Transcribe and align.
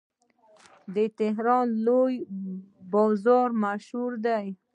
د 0.95 0.97
تهران 1.19 1.65
لوی 1.85 2.13
بازار 2.93 3.47
مشهور 3.63 4.11
دی. 4.25 4.45